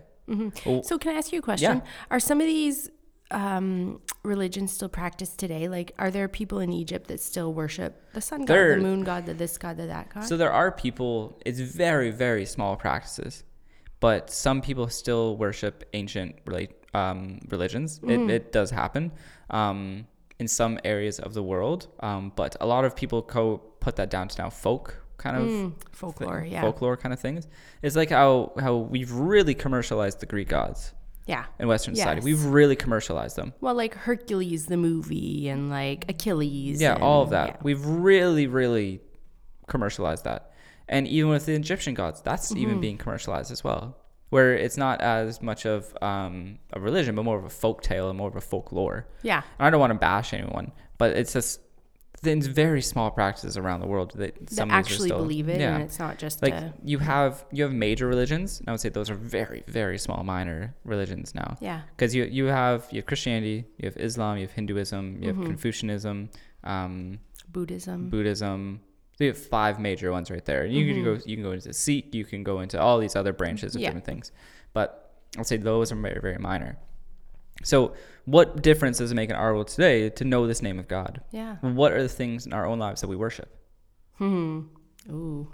Well, 0.64 0.82
So 0.82 0.98
can 0.98 1.14
I 1.14 1.18
ask 1.18 1.32
you 1.32 1.38
a 1.40 1.42
question? 1.42 1.76
Yeah. 1.78 1.82
Are 2.10 2.20
some 2.20 2.40
of 2.40 2.46
these 2.46 2.90
um, 3.30 4.00
religions 4.24 4.72
still 4.72 4.88
practiced 4.88 5.38
today? 5.38 5.68
Like, 5.68 5.92
are 5.98 6.10
there 6.10 6.28
people 6.28 6.58
in 6.60 6.72
Egypt 6.72 7.08
that 7.08 7.20
still 7.20 7.52
worship 7.54 8.12
the 8.12 8.20
sun 8.20 8.40
god, 8.40 8.48
There- 8.48 8.76
the 8.76 8.82
moon 8.82 9.04
god, 9.04 9.26
the 9.26 9.34
this 9.34 9.58
god, 9.58 9.76
the 9.78 9.86
that 9.86 10.10
god? 10.10 10.24
So 10.24 10.36
there 10.36 10.52
are 10.52 10.70
people. 10.70 11.40
It's 11.44 11.60
very 11.60 12.10
very 12.10 12.44
small 12.46 12.76
practices, 12.76 13.44
but 14.00 14.30
some 14.30 14.60
people 14.62 14.88
still 14.88 15.36
worship 15.36 15.84
ancient 15.92 16.36
relate 16.46 16.70
um, 16.94 17.38
religions. 17.48 18.00
It, 18.06 18.20
it 18.30 18.52
does 18.52 18.70
happen 18.70 19.12
um, 19.50 20.06
in 20.38 20.48
some 20.48 20.78
areas 20.84 21.18
of 21.18 21.34
the 21.34 21.42
world, 21.42 21.88
um, 22.00 22.32
but 22.36 22.56
a 22.60 22.66
lot 22.66 22.84
of 22.84 22.94
people 22.96 23.22
co 23.22 23.58
put 23.80 23.96
that 23.96 24.10
down 24.10 24.28
to 24.28 24.42
now 24.42 24.50
folk 24.50 24.98
kind 25.18 25.36
of 25.36 25.42
Mm, 25.44 25.72
folklore, 25.92 26.40
thing- 26.42 26.52
yeah. 26.52 26.60
folklore 26.62 26.96
kind 26.96 27.12
of 27.12 27.20
things. 27.20 27.46
It's 27.82 27.96
like 27.96 28.10
how 28.10 28.52
how 28.58 28.76
we've 28.76 29.12
really 29.12 29.54
commercialized 29.54 30.20
the 30.20 30.26
Greek 30.26 30.48
gods 30.48 30.92
yeah. 31.26 31.44
in 31.60 31.68
Western 31.68 31.94
society. 31.94 32.20
We've 32.22 32.44
really 32.44 32.74
commercialized 32.76 33.36
them. 33.36 33.52
Well, 33.60 33.74
like 33.74 33.94
Hercules 33.94 34.66
the 34.66 34.76
movie 34.76 35.48
and 35.48 35.70
like 35.70 36.04
Achilles. 36.08 36.80
Yeah, 36.80 36.96
all 37.00 37.22
of 37.22 37.30
that. 37.30 37.48
yeah. 37.48 37.56
We've 37.62 37.84
really, 37.86 38.46
really 38.48 39.00
commercialized 39.68 40.24
that. 40.24 40.50
And 40.88 41.06
even 41.06 41.30
with 41.30 41.46
the 41.46 41.54
Egyptian 41.54 41.94
gods, 41.94 42.20
that's 42.22 42.50
Mm-hmm. 42.50 42.62
even 42.62 42.80
being 42.80 42.98
commercialized 42.98 43.50
as 43.52 43.62
well. 43.64 43.96
Where 44.32 44.50
it's 44.64 44.78
not 44.86 44.96
as 45.02 45.42
much 45.42 45.62
of 45.66 45.78
um, 46.10 46.58
a 46.72 46.80
religion, 46.88 47.14
but 47.16 47.24
more 47.30 47.38
of 47.38 47.44
a 47.44 47.50
folk 47.62 47.82
tale 47.82 48.08
and 48.10 48.16
more 48.16 48.28
of 48.32 48.36
a 48.36 48.40
folklore. 48.40 49.06
Yeah. 49.22 49.42
And 49.58 49.66
I 49.66 49.70
don't 49.70 49.80
want 49.84 49.92
to 49.92 49.98
bash 49.98 50.32
anyone, 50.32 50.72
but 51.00 51.08
it's 51.20 51.32
just 51.34 51.60
there's 52.22 52.46
very 52.46 52.80
small 52.82 53.10
practices 53.10 53.56
around 53.58 53.80
the 53.80 53.86
world 53.94 54.12
that 54.16 54.32
That 54.56 54.68
actually 54.70 55.08
still- 55.08 55.18
believe 55.24 55.48
it, 55.54 55.60
Yeah. 55.60 55.74
and 55.74 55.82
it's 55.82 55.98
not 55.98 56.14
just 56.24 56.40
like 56.42 56.54
a, 56.54 56.72
you 56.92 56.98
have 56.98 57.44
you 57.56 57.64
have 57.64 57.72
major 57.88 58.06
religions 58.06 58.48
and 58.60 58.68
i 58.68 58.70
would 58.72 58.80
say 58.80 58.90
those 58.90 59.10
are 59.10 59.20
very 59.38 59.60
very 59.66 59.98
small 59.98 60.22
minor 60.22 60.58
religions 60.84 61.34
now 61.34 61.50
yeah. 61.60 61.80
because 61.96 62.14
you 62.14 62.22
you 62.38 62.44
have 62.60 62.86
you 62.92 62.98
have 63.00 63.06
christianity 63.06 63.58
you 63.78 63.86
have 63.88 63.96
islam 64.08 64.36
you 64.38 64.44
have 64.46 64.52
hinduism 64.60 65.04
you 65.20 65.26
have 65.30 65.36
Mm-hmm. 65.36 65.46
confucianism 65.52 66.16
um, 66.64 67.18
Buddhism. 67.56 68.08
buddhism 68.08 68.80
so 69.16 69.24
you 69.24 69.28
have 69.30 69.38
five 69.38 69.78
major 69.78 70.10
ones 70.12 70.30
right 70.30 70.44
there 70.44 70.64
you 70.66 70.92
can 70.92 71.04
go 71.04 71.18
you 71.26 71.36
can 71.36 71.42
go 71.44 71.52
into 71.52 71.72
Sikh, 71.72 72.14
you 72.14 72.24
can 72.24 72.42
go 72.42 72.60
into 72.60 72.80
all 72.80 72.98
these 72.98 73.14
other 73.16 73.32
branches 73.32 73.74
of 73.74 73.78
Mm-hmm. 73.78 73.82
Yeah. 73.82 73.88
different 73.88 74.04
things 74.06 74.32
but 74.72 75.12
i'll 75.38 75.44
say 75.44 75.56
those 75.56 75.92
are 75.92 75.96
very 75.96 76.20
very 76.20 76.38
minor 76.38 76.78
so 77.62 77.94
what 78.24 78.62
difference 78.62 78.98
does 78.98 79.10
it 79.12 79.14
make 79.14 79.30
in 79.30 79.36
our 79.36 79.52
world 79.54 79.68
today 79.68 80.08
to 80.10 80.24
know 80.24 80.46
this 80.46 80.62
name 80.62 80.78
of 80.78 80.88
god 80.88 81.20
yeah. 81.30 81.56
what 81.60 81.92
are 81.92 82.02
the 82.02 82.08
things 82.08 82.46
in 82.46 82.52
our 82.52 82.66
own 82.66 82.78
lives 82.78 83.00
that 83.00 83.08
we 83.08 83.16
worship 83.16 83.48
Hmm. 84.18 84.60
Ooh. 85.10 85.50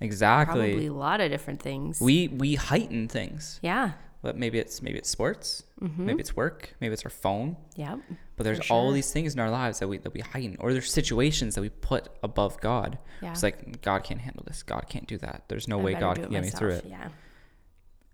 exactly 0.00 0.70
Probably 0.72 0.86
a 0.86 0.92
lot 0.92 1.20
of 1.20 1.30
different 1.30 1.60
things. 1.62 2.00
we 2.00 2.28
we 2.28 2.54
heighten 2.54 3.08
things 3.08 3.58
yeah. 3.62 3.92
But 4.22 4.36
maybe 4.36 4.58
it's 4.58 4.80
maybe 4.82 4.98
it's 4.98 5.10
sports 5.10 5.64
Mm-hmm. 5.82 6.06
maybe 6.06 6.20
it's 6.20 6.36
work 6.36 6.74
maybe 6.80 6.92
it's 6.92 7.04
our 7.04 7.10
phone 7.10 7.56
Yep. 7.76 7.98
but 8.36 8.44
there's 8.44 8.64
For 8.64 8.72
all 8.72 8.92
these 8.92 9.12
things 9.12 9.34
in 9.34 9.40
our 9.40 9.50
lives 9.50 9.80
that 9.80 9.88
we 9.88 9.98
that 9.98 10.14
we 10.14 10.20
heighten 10.20 10.56
or 10.60 10.72
there's 10.72 10.92
situations 10.92 11.56
that 11.56 11.60
we 11.60 11.70
put 11.70 12.08
above 12.22 12.60
god 12.60 12.98
Yeah. 13.20 13.32
it's 13.32 13.42
like 13.42 13.82
god 13.82 14.04
can't 14.04 14.20
handle 14.20 14.44
this 14.46 14.62
god 14.62 14.84
can't 14.88 15.08
do 15.08 15.18
that 15.18 15.44
there's 15.48 15.66
no 15.66 15.80
I 15.80 15.82
way 15.82 15.94
god 15.94 16.16
can 16.20 16.30
get 16.30 16.42
me 16.42 16.50
through 16.50 16.74
it 16.74 16.84
Yeah. 16.88 17.08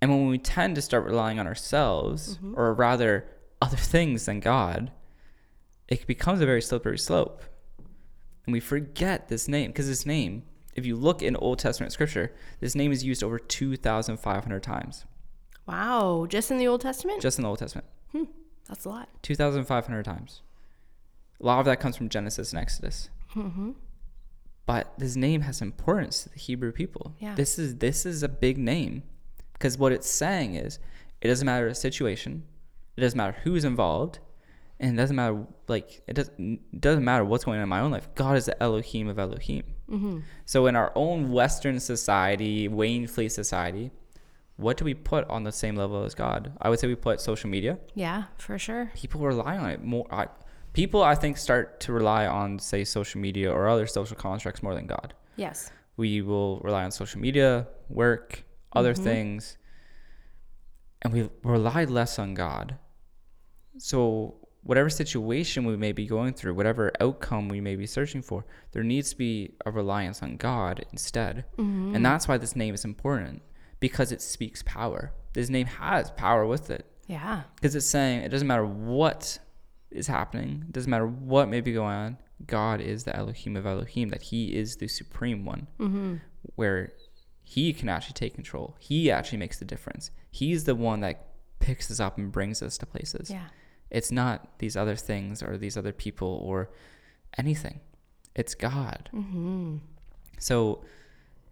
and 0.01 0.11
when 0.11 0.29
we 0.29 0.39
tend 0.39 0.77
to 0.77 0.83
start 0.83 1.05
relying 1.05 1.39
on 1.39 1.47
ourselves 1.47 2.37
Mm-hmm. 2.39 2.55
or 2.59 2.73
rather 2.73 3.27
other 3.61 3.77
things 3.77 4.25
than 4.27 4.41
god 4.41 4.91
it 5.89 6.07
becomes 6.07 6.41
a 6.43 6.47
very 6.47 6.61
slippery 6.61 6.99
slope. 6.99 7.43
And 8.45 8.53
we 8.53 8.61
forget 8.61 9.29
this 9.29 9.49
name 9.49 9.71
because 9.71 9.89
this 9.89 10.05
name, 10.07 10.43
if 10.75 10.85
you 10.87 10.97
look 10.97 11.23
in 11.23 11.35
Old 11.37 11.59
Testament 11.59 11.93
scripture, 11.95 12.35
this 12.61 12.75
name 12.75 12.93
is 12.93 13.03
used 13.05 13.23
over 13.25 13.39
2,500 13.39 14.63
times 14.63 15.07
Wow. 15.69 16.27
Just 16.29 16.51
in 16.51 16.59
the 16.59 16.67
Old 16.67 16.81
Testament? 16.81 17.21
just 17.21 17.39
in 17.39 17.43
the 17.43 17.49
Old 17.49 17.59
Testament. 17.59 17.87
That's 18.69 18.85
a 18.85 18.89
lot. 18.91 19.09
2,500 19.23 20.05
times. 20.05 20.43
A 21.41 21.47
lot 21.47 21.59
of 21.59 21.65
that 21.67 21.81
comes 21.81 21.97
from 21.97 22.09
Genesis 22.09 22.53
and 22.53 22.61
Exodus. 22.61 23.09
Mm-hmm. 23.35 23.73
But 24.67 24.93
this 24.99 25.17
name 25.17 25.41
has 25.43 25.63
importance 25.63 26.25
to 26.25 26.29
the 26.29 26.39
Hebrew 26.39 26.73
people. 26.73 27.15
Yeah. 27.19 27.35
This 27.35 27.59
is 27.59 27.77
this 27.77 28.05
is 28.05 28.23
a 28.23 28.29
big 28.29 28.59
name 28.59 29.03
because 29.55 29.79
what 29.79 29.93
it's 29.93 30.09
saying 30.09 30.57
is 30.57 30.79
it 31.23 31.29
doesn't 31.29 31.47
matter 31.47 31.69
the 31.69 31.75
situation, 31.75 32.45
it 32.97 33.01
doesn't 33.01 33.17
matter 33.17 33.39
who's 33.45 33.65
involved, 33.65 34.19
and 34.79 34.93
it 34.93 35.01
doesn't 35.01 35.17
matter 35.17 35.47
like 35.69 36.03
it 36.07 36.13
doesn't 36.15 36.61
it 36.73 36.81
doesn't 36.83 37.05
matter 37.05 37.25
what's 37.25 37.45
going 37.45 37.57
on 37.57 37.63
in 37.63 37.69
my 37.69 37.81
own 37.81 37.91
life. 37.91 38.09
God 38.15 38.37
is 38.37 38.45
the 38.45 38.63
Elohim 38.63 39.09
of 39.09 39.19
Elohim. 39.19 39.65
Mm-hmm. 39.89 40.19
So 40.45 40.67
in 40.67 40.77
our 40.77 40.93
own 40.95 41.33
Western 41.33 41.81
society, 41.81 42.69
Wainfleet 42.69 43.31
society, 43.31 43.91
what 44.59 44.77
do 44.77 44.85
we 44.85 44.93
put 44.93 45.27
on 45.31 45.45
the 45.45 45.53
same 45.53 45.77
level 45.77 46.03
as 46.05 46.15
God? 46.15 46.53
I 46.61 46.69
would 46.69 46.79
say 46.81 46.89
we 46.89 46.97
put 46.97 47.21
social 47.21 47.49
media. 47.49 47.79
Yeah, 47.95 48.25
for 48.39 48.59
sure. 48.59 48.91
People 48.95 49.21
rely 49.23 49.57
on 49.57 49.71
it 49.71 49.83
more. 49.85 50.07
I, 50.13 50.27
people, 50.73 51.01
I 51.03 51.15
think, 51.15 51.37
start 51.39 51.79
to 51.81 51.93
rely 51.93 52.27
on, 52.27 52.59
say, 52.59 52.83
social 52.85 53.21
media 53.21 53.51
or 53.53 53.69
other 53.69 53.87
social 53.87 54.17
constructs 54.17 54.61
more 54.63 54.75
than 54.75 54.87
God. 54.87 55.15
Yes. 55.37 55.71
We 55.97 56.23
will 56.23 56.59
rely 56.61 56.83
on 56.85 56.91
social 56.91 57.21
media, 57.21 57.69
work, 57.89 58.45
other 58.73 58.95
Mhm. 58.95 59.05
things, 59.05 59.57
and 61.03 61.13
we 61.13 61.31
rely 61.45 61.85
less 61.85 62.19
on 62.19 62.35
God. 62.35 62.79
So, 63.79 64.35
whatever 64.65 64.91
situation 64.91 65.65
we 65.67 65.77
may 65.77 65.93
be 65.93 66.05
going 66.07 66.35
through, 66.35 66.55
whatever 66.55 66.93
outcome 67.01 67.49
we 67.49 67.61
may 67.61 67.77
be 67.77 67.87
searching 67.87 68.23
for, 68.23 68.45
there 68.73 68.83
needs 68.83 69.11
to 69.11 69.17
be 69.17 69.55
a 69.65 69.71
reliance 69.71 70.21
on 70.23 70.37
God 70.37 70.85
instead. 70.91 71.45
Mm-hmm. 71.57 71.95
And 71.95 72.05
that's 72.05 72.27
why 72.27 72.39
this 72.39 72.57
name 72.57 72.75
is 72.75 72.85
important 72.85 73.43
because 73.81 74.13
it 74.13 74.21
speaks 74.23 74.63
power. 74.65 75.13
This 75.35 75.49
name 75.49 75.67
has 75.67 76.11
power 76.13 76.47
with 76.47 76.71
it 76.71 76.87
Yeah. 77.07 77.43
because 77.57 77.75
it's 77.75 77.87
saying 77.87 78.23
it 78.23 78.29
doesn't 78.31 78.49
matter 78.49 78.67
what 78.67 79.39
is 79.91 80.07
happening, 80.07 80.65
it 80.69 80.73
doesn't 80.73 80.91
matter 80.91 81.07
what 81.07 81.49
may 81.49 81.61
be 81.61 81.73
going 81.73 81.95
on. 81.95 82.19
God 82.47 82.81
is 82.81 83.05
the 83.05 83.15
Elohim 83.17 83.57
of 83.57 83.67
Elohim, 83.67 84.09
that 84.11 84.23
He 84.23 84.55
is 84.57 84.77
the 84.77 84.89
supreme 84.89 85.45
one, 85.45 85.67
Mm-hmm. 85.79 86.17
where 86.57 86.93
He 87.43 87.73
can 87.73 87.89
actually 87.89 88.15
take 88.15 88.35
control. 88.35 88.77
He 88.79 89.11
actually 89.11 89.39
makes 89.39 89.59
the 89.59 89.65
difference. 89.65 90.11
He's 90.31 90.65
the 90.65 90.75
one 90.75 91.01
that 91.01 91.25
picks 91.61 91.91
us 91.91 91.99
up 92.01 92.19
and 92.19 92.31
brings 92.31 92.63
us 92.63 92.79
to 92.79 92.87
places. 92.87 93.31
Yeah. 93.31 93.49
It's 93.91 94.13
not 94.13 94.59
these 94.59 94.77
other 94.77 94.95
things 94.97 95.43
or 95.43 95.57
these 95.57 95.77
other 95.77 95.93
people 95.93 96.29
or 96.45 96.71
anything. 97.39 97.81
It's 98.35 98.55
God. 98.55 99.09
Mm-hmm. 99.15 99.79
So 100.39 100.85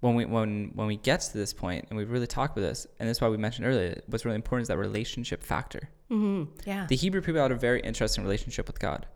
when 0.07 0.15
we 0.15 0.25
when 0.25 0.71
when 0.75 0.87
we 0.87 0.97
get 0.97 1.21
to 1.21 1.39
this 1.39 1.53
point 1.53 1.87
and 1.89 1.97
we've 1.99 2.11
really 2.11 2.27
talk 2.27 2.53
about 2.53 2.63
this, 2.63 2.87
and 2.99 3.09
that's 3.09 3.21
why 3.21 3.29
we 3.29 3.37
mentioned 3.37 3.67
earlier, 3.67 4.01
what's 4.07 4.25
really 4.25 4.37
important 4.37 4.63
is 4.63 4.69
that 4.69 4.79
relationship 4.79 5.43
factor. 5.43 5.89
Mm-hmm. 6.11 6.51
Yeah. 6.65 6.87
The 6.89 6.97
Hebrew 6.97 7.21
people 7.21 7.41
had 7.43 7.51
a 7.53 7.57
very 7.57 7.81
interesting 7.81 8.23
relationship 8.25 8.67
with 8.67 8.79
God. 8.79 9.07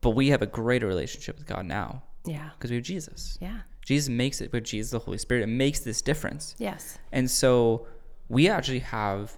But 0.00 0.10
we 0.10 0.28
have 0.28 0.42
a 0.42 0.46
greater 0.46 0.86
relationship 0.86 1.36
with 1.38 1.46
God 1.46 1.64
now 1.66 2.02
Yeah. 2.24 2.50
because 2.54 2.70
we 2.70 2.76
have 2.76 2.84
Jesus. 2.84 3.38
Yeah. 3.40 3.60
Jesus 3.84 4.08
makes 4.08 4.40
it 4.40 4.52
with 4.52 4.64
Jesus, 4.64 4.90
the 4.92 4.98
Holy 4.98 5.18
Spirit, 5.18 5.42
it 5.42 5.46
makes 5.48 5.80
this 5.80 6.02
difference. 6.02 6.54
Yes. 6.58 6.98
And 7.12 7.30
so 7.30 7.86
we 8.28 8.48
actually 8.48 8.80
have, 8.80 9.36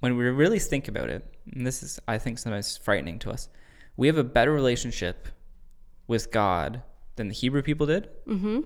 when 0.00 0.16
we 0.16 0.24
really 0.24 0.58
think 0.58 0.88
about 0.88 1.08
it, 1.10 1.24
and 1.52 1.66
this 1.66 1.82
is, 1.82 2.00
I 2.08 2.18
think, 2.18 2.38
sometimes 2.38 2.76
frightening 2.76 3.18
to 3.20 3.30
us, 3.30 3.48
we 3.96 4.06
have 4.06 4.18
a 4.18 4.24
better 4.24 4.52
relationship 4.52 5.28
with 6.06 6.30
God 6.32 6.82
than 7.16 7.28
the 7.28 7.34
Hebrew 7.34 7.62
people 7.62 7.86
did 7.86 8.08
Mm-hmm. 8.26 8.60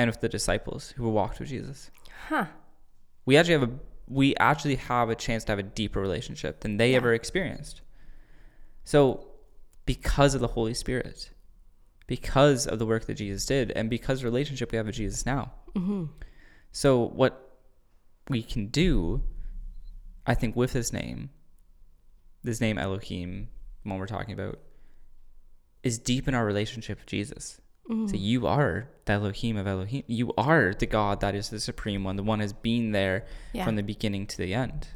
And 0.00 0.08
with 0.10 0.20
the 0.20 0.28
disciples 0.28 0.90
who 0.96 1.10
walked 1.10 1.38
with 1.40 1.48
Jesus. 1.50 1.90
Huh. 2.28 2.46
We 3.26 3.36
actually 3.36 3.54
have 3.54 3.62
a 3.64 3.72
we 4.08 4.34
actually 4.36 4.76
have 4.76 5.08
a 5.08 5.14
chance 5.14 5.44
to 5.44 5.52
have 5.52 5.58
a 5.60 5.62
deeper 5.62 6.00
relationship 6.00 6.60
than 6.60 6.78
they 6.78 6.90
Yeah. 6.90 6.96
ever 6.96 7.12
experienced. 7.14 7.80
So, 8.82 9.28
because 9.86 10.34
of 10.34 10.40
the 10.40 10.48
Holy 10.48 10.74
Spirit, 10.74 11.30
because 12.08 12.66
of 12.66 12.78
the 12.80 12.86
work 12.86 13.04
that 13.06 13.14
Jesus 13.14 13.46
did, 13.46 13.70
and 13.72 13.88
because 13.88 14.18
of 14.18 14.22
the 14.22 14.30
relationship 14.30 14.72
we 14.72 14.76
have 14.78 14.86
with 14.86 14.96
Jesus 14.96 15.24
now. 15.26 15.52
Mm-hmm. 15.76 16.06
So, 16.72 16.98
what 17.20 17.56
we 18.28 18.42
can 18.42 18.66
do, 18.66 19.22
I 20.26 20.34
think, 20.34 20.56
with 20.56 20.72
this 20.72 20.92
name, 20.92 21.30
this 22.42 22.60
name 22.60 22.78
Elohim, 22.78 23.48
one 23.84 23.98
we're 23.98 24.06
talking 24.06 24.34
about, 24.34 24.58
is 25.84 25.98
deepen 25.98 26.34
our 26.34 26.44
relationship 26.44 26.98
with 26.98 27.06
Jesus. 27.06 27.60
Mm-hmm. 27.90 28.06
So 28.08 28.16
you 28.16 28.46
are 28.46 28.88
the 29.04 29.12
Elohim 29.14 29.56
of 29.56 29.66
Elohim. 29.66 30.04
You 30.06 30.32
are 30.38 30.72
the 30.78 30.86
God 30.86 31.20
that 31.20 31.34
is 31.34 31.48
the 31.50 31.60
supreme 31.60 32.04
one, 32.04 32.16
the 32.16 32.22
one 32.22 32.40
has 32.40 32.52
been 32.52 32.92
there 32.92 33.26
Yeah. 33.52 33.64
from 33.64 33.76
the 33.76 33.82
beginning 33.82 34.26
to 34.28 34.36
the 34.38 34.54
end. 34.54 34.88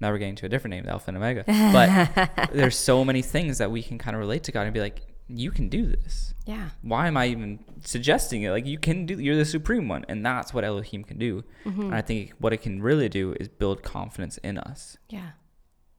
Now 0.00 0.10
we're 0.10 0.18
getting 0.18 0.36
to 0.36 0.46
a 0.46 0.48
different 0.50 0.72
name, 0.72 0.84
the 0.84 0.90
Alpha 0.90 1.08
and 1.08 1.16
Omega. 1.16 1.44
But 1.72 2.50
there's 2.52 2.76
so 2.76 3.04
many 3.04 3.22
things 3.22 3.58
that 3.58 3.70
we 3.70 3.82
can 3.82 3.96
kind 3.98 4.14
of 4.14 4.20
relate 4.20 4.44
to 4.44 4.52
God 4.52 4.62
and 4.62 4.74
be 4.74 4.80
like, 4.80 5.00
you 5.28 5.50
can 5.50 5.68
do 5.68 5.86
this. 5.86 6.34
Yeah. 6.44 6.68
Why 6.82 7.08
am 7.08 7.16
I 7.16 7.26
even 7.28 7.64
suggesting 7.82 8.42
it? 8.42 8.50
Like 8.50 8.66
you 8.66 8.78
can 8.78 9.06
do. 9.06 9.18
You're 9.18 9.34
the 9.36 9.44
supreme 9.44 9.88
one, 9.88 10.04
and 10.08 10.24
that's 10.24 10.54
what 10.54 10.62
Elohim 10.62 11.02
can 11.02 11.18
do. 11.18 11.42
Mm-hmm. 11.64 11.80
And 11.80 11.94
I 11.96 12.00
think 12.02 12.34
what 12.38 12.52
it 12.52 12.58
can 12.58 12.80
really 12.80 13.08
do 13.08 13.34
is 13.40 13.48
build 13.48 13.82
confidence 13.82 14.36
in 14.38 14.56
us. 14.58 14.98
Yeah. 15.08 15.30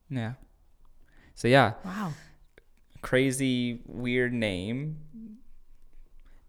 Yeah. 0.08 0.34
So 1.34 1.46
yeah, 1.48 1.74
Wow. 1.84 2.12
crazy 3.02 3.82
weird 3.86 4.32
name 4.32 4.98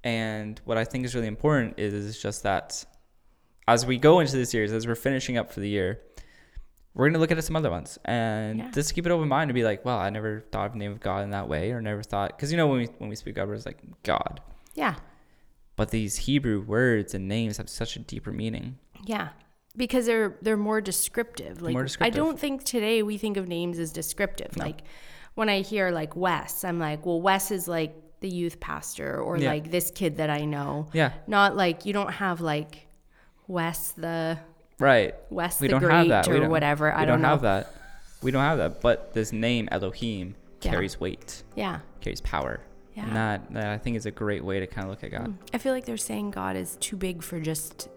and 0.03 0.61
what 0.65 0.77
i 0.77 0.83
think 0.85 1.05
is 1.05 1.13
really 1.15 1.27
important 1.27 1.77
is, 1.77 1.93
is 1.93 2.21
just 2.21 2.43
that 2.43 2.85
as 3.67 3.85
we 3.85 3.97
go 3.97 4.19
into 4.19 4.35
the 4.37 4.45
series 4.45 4.71
as 4.71 4.87
we're 4.87 4.95
finishing 4.95 5.37
up 5.37 5.51
for 5.51 5.59
the 5.59 5.69
year 5.69 5.99
we're 6.95 7.05
going 7.05 7.13
to 7.13 7.19
look 7.19 7.31
at 7.31 7.43
some 7.43 7.55
other 7.55 7.69
ones 7.69 7.99
and 8.05 8.59
Yeah. 8.59 8.71
just 8.71 8.93
keep 8.95 9.05
it 9.05 9.11
open 9.11 9.27
mind 9.27 9.49
to 9.49 9.53
be 9.53 9.63
like 9.63 9.83
well 9.85 9.97
i 9.97 10.09
never 10.09 10.41
thought 10.51 10.67
of 10.67 10.71
the 10.73 10.79
name 10.79 10.91
of 10.91 10.99
god 10.99 11.23
in 11.23 11.29
that 11.31 11.47
way 11.47 11.71
or 11.71 11.81
never 11.81 12.01
thought 12.03 12.35
because 12.35 12.51
you 12.51 12.57
know 12.57 12.67
when 12.67 12.79
we 12.79 12.85
when 12.97 13.09
we 13.09 13.15
speak 13.15 13.35
god 13.35 13.49
it's 13.51 13.65
like 13.65 13.79
god 14.03 14.41
Yeah. 14.73 14.95
but 15.75 15.91
these 15.91 16.15
hebrew 16.17 16.61
words 16.61 17.13
and 17.13 17.27
names 17.27 17.57
have 17.57 17.69
such 17.69 17.95
a 17.95 17.99
deeper 17.99 18.31
meaning 18.31 18.77
Yeah. 19.05 19.29
Because 19.77 20.07
they're 20.07 20.35
they're 20.41 20.57
more 20.57 20.81
descriptive. 20.81 21.61
Like 21.61 21.73
More 21.73 21.87
I 22.01 22.09
don't 22.09 22.37
think 22.39 22.63
today 22.65 23.03
we 23.03 23.17
think 23.17 23.37
of 23.37 23.47
names 23.47 23.77
as 23.79 23.93
descriptive. 23.93 24.57
No. 24.57 24.65
Like 24.65 24.81
when 25.35 25.47
I 25.47 25.61
hear 25.61 25.91
like 25.91 26.15
Wes, 26.17 26.63
I'm 26.65 26.79
like, 26.79 27.05
well, 27.05 27.21
Wes 27.21 27.51
is 27.51 27.67
like 27.67 27.93
the 28.21 28.29
youth 28.29 28.59
pastor 28.59 29.19
or 29.21 29.37
Yeah. 29.37 29.49
like 29.49 29.71
this 29.71 29.91
kid 29.91 30.17
that 30.17 30.29
I 30.29 30.45
know. 30.45 30.87
yeah 30.93 31.13
Not 31.27 31.55
like 31.55 31.85
you 31.85 31.93
don't 31.93 32.11
have 32.11 32.41
like 32.41 32.87
Wes 33.47 33.91
the 33.91 34.37
right 34.79 35.15
Wes 35.29 35.59
we 35.61 35.67
the 35.67 35.79
Great 35.79 35.91
have 35.93 36.07
that 36.09 36.27
we 36.27 36.35
or 36.35 36.39
don't, 36.41 36.49
whatever. 36.49 36.85
we 36.87 36.91
I 36.91 37.05
don't 37.05 37.21
don't, 37.21 37.29
have 37.29 37.41
that 37.41 37.73
we 38.21 38.31
don't 38.31 38.43
have 38.43 38.57
that 38.57 38.81
but 38.81 39.13
this 39.13 39.31
name 39.31 39.67
elohim 39.71 40.35
Yeah. 40.61 40.71
carries 40.71 40.99
weight 40.99 41.43
Yeah. 41.55 41.79
carries 42.01 42.21
power. 42.21 42.59
Yeah. 42.95 43.05
And 43.07 43.15
that, 43.15 43.53
that 43.53 43.67
I 43.67 43.77
think 43.77 43.95
is 43.95 44.05
a 44.05 44.11
great 44.11 44.43
way 44.43 44.59
to 44.59 44.67
kind 44.67 44.83
of 44.85 44.89
look 44.89 45.03
at 45.05 45.11
God. 45.11 45.27
Mm. 45.29 45.35
I 45.53 45.57
feel 45.57 45.71
like 45.71 45.85
they're 45.85 45.95
saying 45.95 46.31
God 46.31 46.57
is 46.57 46.75
too 46.81 46.97
big 46.97 47.23
for 47.23 47.39
just 47.39 47.87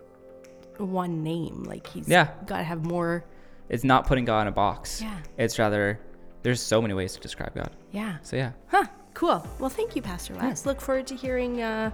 one 0.78 1.22
name. 1.24 1.64
Like 1.64 1.86
he's 1.88 2.08
Yeah. 2.08 2.28
got 2.46 2.58
to 2.58 2.62
have 2.62 2.84
more. 2.84 3.24
It's 3.68 3.82
not 3.84 4.06
putting 4.06 4.24
God 4.24 4.42
in 4.42 4.46
a 4.48 4.52
box. 4.52 5.02
Yeah. 5.02 5.16
It's 5.38 5.58
rather 5.58 5.98
there's 6.42 6.60
so 6.60 6.80
many 6.80 6.94
ways 6.94 7.14
to 7.14 7.20
describe 7.20 7.54
God. 7.54 7.70
Yeah. 7.90 8.18
So 8.22 8.36
yeah. 8.36 8.52
Huh. 8.68 8.86
Cool. 9.14 9.44
Well, 9.58 9.70
thank 9.70 9.96
you, 9.96 10.02
Pastor 10.02 10.34
Wes. 10.34 10.66
Look 10.66 10.80
forward 10.80 11.06
to 11.08 11.16
hearing 11.16 11.62
uh, 11.62 11.90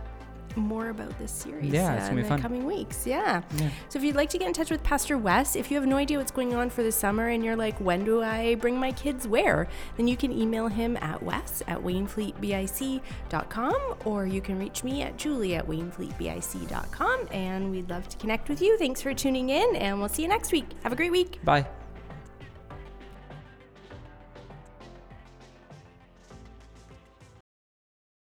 more 0.57 0.89
about 0.89 1.17
this 1.19 1.31
series 1.31 1.73
Yeah, 1.73 2.07
uh, 2.07 2.11
in 2.11 2.17
the 2.17 2.25
fun. 2.25 2.41
coming 2.41 2.65
weeks. 2.65 3.07
Yeah. 3.07 3.43
Yeah. 3.57 3.69
So 3.89 3.99
if 3.99 4.05
you'd 4.05 4.17
like 4.17 4.31
to 4.31 4.39
get 4.39 4.49
in 4.49 4.55
touch 4.55 4.71
with 4.71 4.83
Pastor 4.83 5.17
Wes, 5.19 5.55
if 5.57 5.71
you 5.71 5.77
have 5.77 5.87
no 5.87 5.97
idea 5.97 6.19
what's 6.19 6.31
going 6.33 6.55
on 6.55 6.71
for 6.71 6.83
the 6.83 6.91
summer 6.91 7.29
and 7.29 7.45
you're 7.45 7.55
like, 7.57 7.79
when 7.81 8.05
do 8.05 8.23
I 8.23 8.55
bring 8.57 8.79
my 8.81 8.91
kids 8.93 9.29
where? 9.29 9.69
Then 9.97 10.09
you 10.09 10.17
can 10.17 10.33
email 10.33 10.67
him 10.69 10.97
at 11.01 11.23
wes 11.23 11.63
at 11.69 11.79
wainfleetbic.com 11.79 13.95
or 14.05 14.27
you 14.27 14.41
can 14.41 14.59
reach 14.59 14.83
me 14.85 15.03
at 15.03 15.17
julie 15.17 15.55
at 15.55 15.67
wainfleetbic.com 15.67 17.29
and 17.33 17.71
we'd 17.71 17.89
love 17.91 18.09
to 18.09 18.17
connect 18.17 18.49
with 18.49 18.61
you. 18.63 18.77
Thanks 18.79 19.03
for 19.03 19.13
tuning 19.15 19.51
in 19.51 19.77
and 19.77 19.99
we'll 19.99 20.09
see 20.09 20.23
you 20.23 20.29
next 20.29 20.51
week. 20.53 20.67
Have 20.83 20.93
a 20.93 20.97
great 20.97 21.13
week. 21.13 21.45
Bye. 21.45 21.67